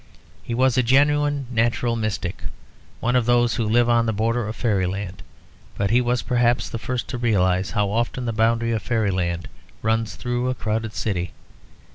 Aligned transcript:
He 0.41 0.55
was 0.55 0.79
a 0.79 0.81
genuine 0.81 1.45
natural 1.51 1.95
mystic, 1.95 2.45
one 3.01 3.15
of 3.15 3.27
those 3.27 3.53
who 3.57 3.65
live 3.69 3.87
on 3.87 4.07
the 4.07 4.11
border 4.11 4.47
of 4.47 4.55
fairyland. 4.55 5.21
But 5.77 5.91
he 5.91 6.01
was 6.01 6.23
perhaps 6.23 6.67
the 6.69 6.79
first 6.79 7.07
to 7.09 7.19
realise 7.19 7.69
how 7.77 7.87
often 7.91 8.25
the 8.25 8.33
boundary 8.33 8.71
of 8.71 8.81
fairyland 8.81 9.47
runs 9.83 10.15
through 10.15 10.49
a 10.49 10.55
crowded 10.55 10.93
city. 10.95 11.33